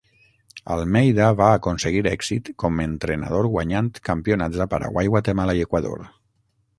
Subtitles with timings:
[0.75, 6.03] Almeida va aconseguir èxit com entrenador guanyant campionats a Paraguai, Guatemala i Equador.